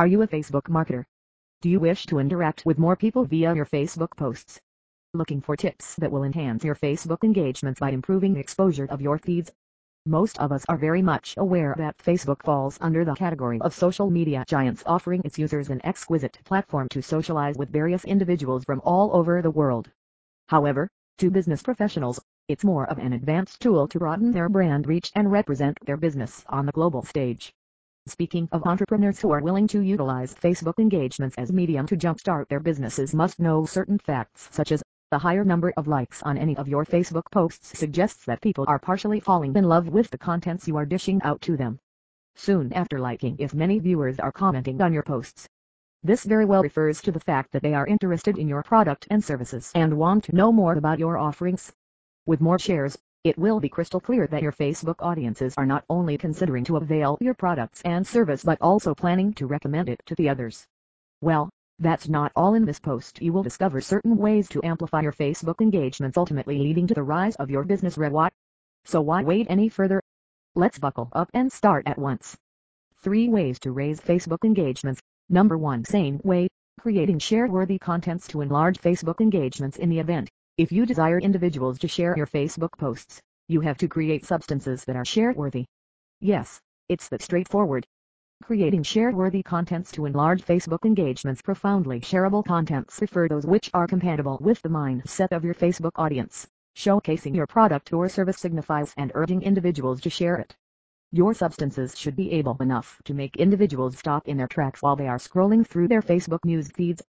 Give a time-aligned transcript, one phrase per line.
[0.00, 1.04] Are you a Facebook marketer?
[1.60, 4.58] Do you wish to interact with more people via your Facebook posts?
[5.12, 9.52] Looking for tips that will enhance your Facebook engagements by improving exposure of your feeds?
[10.06, 14.08] Most of us are very much aware that Facebook falls under the category of social
[14.10, 19.14] media giants offering its users an exquisite platform to socialize with various individuals from all
[19.14, 19.90] over the world.
[20.48, 20.88] However,
[21.18, 25.30] to business professionals, it's more of an advanced tool to broaden their brand reach and
[25.30, 27.52] represent their business on the global stage.
[28.10, 32.48] Speaking of entrepreneurs who are willing to utilize Facebook engagements as a medium to jumpstart
[32.48, 36.56] their businesses must know certain facts such as the higher number of likes on any
[36.56, 40.66] of your Facebook posts suggests that people are partially falling in love with the contents
[40.66, 41.78] you are dishing out to them.
[42.34, 45.48] Soon after liking if many viewers are commenting on your posts.
[46.02, 49.22] This very well refers to the fact that they are interested in your product and
[49.22, 51.72] services and want to know more about your offerings.
[52.26, 56.16] With more shares, it will be crystal clear that your Facebook audiences are not only
[56.16, 60.28] considering to avail your products and service but also planning to recommend it to the
[60.28, 60.66] others.
[61.20, 63.20] Well, that's not all in this post.
[63.20, 67.36] You will discover certain ways to amplify your Facebook engagements ultimately leading to the rise
[67.36, 68.12] of your business red?
[68.84, 70.00] So why wait any further?
[70.54, 72.36] Let's buckle up and start at once.
[73.02, 75.00] 3 ways to raise Facebook engagements.
[75.28, 76.48] Number 1 Sane way,
[76.80, 80.28] creating share-worthy contents to enlarge Facebook engagements in the event.
[80.60, 84.94] If you desire individuals to share your Facebook posts, you have to create substances that
[84.94, 85.64] are share-worthy.
[86.20, 87.86] Yes, it's that straightforward.
[88.42, 94.36] Creating share-worthy contents to enlarge Facebook engagements Profoundly shareable contents refer those which are compatible
[94.42, 96.46] with the mindset of your Facebook audience.
[96.76, 100.54] Showcasing your product or service signifies and urging individuals to share it.
[101.10, 105.08] Your substances should be able enough to make individuals stop in their tracks while they
[105.08, 107.02] are scrolling through their Facebook news feeds.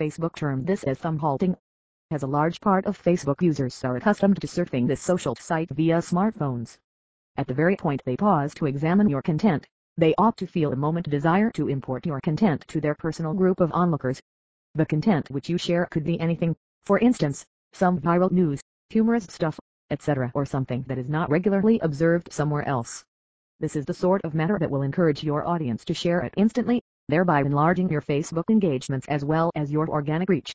[0.00, 1.58] Facebook termed this as thumb halting
[2.12, 5.98] as a large part of Facebook users are accustomed to surfing this social site via
[5.98, 6.78] smartphones.
[7.36, 10.76] At the very point they pause to examine your content, they ought to feel a
[10.76, 14.22] moment desire to import your content to their personal group of onlookers.
[14.76, 16.54] The content which you share could be anything,
[16.84, 18.60] for instance, some viral news,
[18.90, 19.58] humorous stuff,
[19.90, 20.30] etc.
[20.32, 23.04] or something that is not regularly observed somewhere else.
[23.58, 26.82] This is the sort of matter that will encourage your audience to share it instantly,
[27.08, 30.54] thereby enlarging your Facebook engagements as well as your organic reach.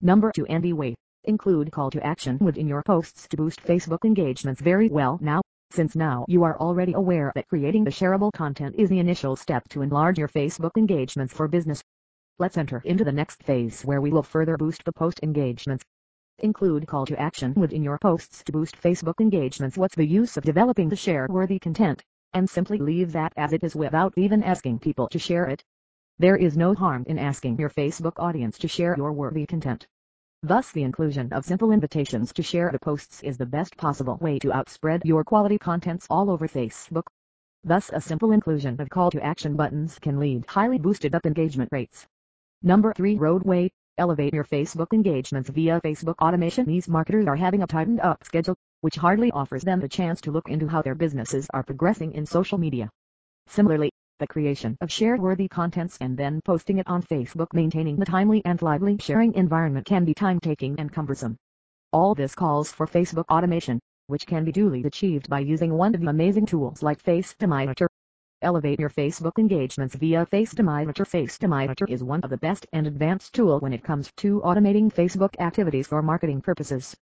[0.00, 0.94] Number 2 Andy Way.
[1.24, 5.42] Include call to action within your posts to boost Facebook engagements very well now,
[5.72, 9.68] since now you are already aware that creating the shareable content is the initial step
[9.70, 11.82] to enlarge your Facebook engagements for business.
[12.38, 15.84] Let's enter into the next phase where we will further boost the post engagements.
[16.38, 19.76] Include call to action within your posts to boost Facebook engagements.
[19.76, 23.74] What's the use of developing the share-worthy content, and simply leave that as it is
[23.74, 25.64] without even asking people to share it?
[26.20, 29.86] There is no harm in asking your Facebook audience to share your worthy content.
[30.42, 34.40] Thus the inclusion of simple invitations to share the posts is the best possible way
[34.40, 37.04] to outspread your quality contents all over Facebook.
[37.62, 41.70] Thus a simple inclusion of call to action buttons can lead highly boosted up engagement
[41.70, 42.04] rates.
[42.64, 47.66] Number 3 Roadway Elevate your Facebook engagements via Facebook automation These marketers are having a
[47.68, 51.46] tightened up schedule, which hardly offers them the chance to look into how their businesses
[51.54, 52.90] are progressing in social media.
[53.46, 58.42] Similarly, the creation of share-worthy contents and then posting it on Facebook maintaining the timely
[58.44, 61.36] and lively sharing environment can be time-taking and cumbersome.
[61.92, 66.00] All this calls for Facebook automation, which can be duly achieved by using one of
[66.00, 67.74] the amazing tools like FaceTime
[68.40, 73.58] Elevate your Facebook engagements via FaceTime FaceTime is one of the best and advanced tool
[73.58, 76.96] when it comes to automating Facebook activities for marketing purposes.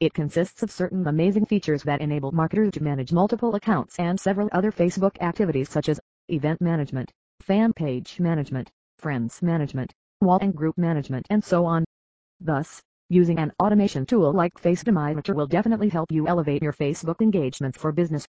[0.00, 4.48] It consists of certain amazing features that enable marketers to manage multiple accounts and several
[4.52, 10.76] other Facebook activities such as event management, fan page management, friends management, wall and group
[10.76, 11.84] management and so on.
[12.40, 17.78] Thus, using an automation tool like FaceTime will definitely help you elevate your Facebook engagements
[17.78, 18.26] for business.